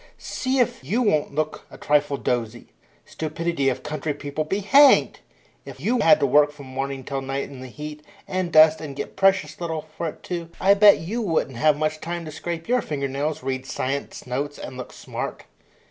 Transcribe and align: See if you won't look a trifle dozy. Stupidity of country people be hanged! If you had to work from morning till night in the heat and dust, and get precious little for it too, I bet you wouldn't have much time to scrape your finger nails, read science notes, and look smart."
See 0.17 0.57
if 0.57 0.83
you 0.83 1.03
won't 1.03 1.35
look 1.35 1.67
a 1.69 1.77
trifle 1.77 2.17
dozy. 2.17 2.69
Stupidity 3.05 3.69
of 3.69 3.83
country 3.83 4.15
people 4.15 4.43
be 4.43 4.61
hanged! 4.61 5.19
If 5.63 5.79
you 5.79 5.99
had 5.99 6.19
to 6.21 6.25
work 6.25 6.51
from 6.51 6.65
morning 6.65 7.03
till 7.03 7.21
night 7.21 7.43
in 7.43 7.61
the 7.61 7.67
heat 7.67 8.01
and 8.27 8.51
dust, 8.51 8.81
and 8.81 8.95
get 8.95 9.15
precious 9.15 9.61
little 9.61 9.85
for 9.95 10.07
it 10.07 10.23
too, 10.23 10.49
I 10.59 10.73
bet 10.73 10.97
you 10.97 11.21
wouldn't 11.21 11.57
have 11.57 11.77
much 11.77 12.01
time 12.01 12.25
to 12.25 12.31
scrape 12.31 12.67
your 12.67 12.81
finger 12.81 13.07
nails, 13.07 13.43
read 13.43 13.67
science 13.67 14.25
notes, 14.25 14.57
and 14.57 14.75
look 14.75 14.91
smart." 14.91 15.43